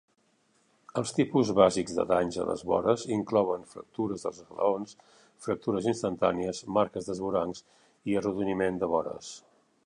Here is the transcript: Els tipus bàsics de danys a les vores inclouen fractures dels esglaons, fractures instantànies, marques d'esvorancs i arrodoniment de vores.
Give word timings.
Els 0.99 1.11
tipus 1.17 1.49
bàsics 1.59 1.97
de 1.99 2.05
danys 2.11 2.39
a 2.43 2.45
les 2.51 2.63
vores 2.69 3.03
inclouen 3.17 3.67
fractures 3.73 4.25
dels 4.29 4.39
esglaons, 4.45 4.97
fractures 5.47 5.91
instantànies, 5.93 6.63
marques 6.79 7.11
d'esvorancs 7.11 7.63
i 8.13 8.19
arrodoniment 8.23 8.83
de 8.85 8.91
vores. 8.97 9.31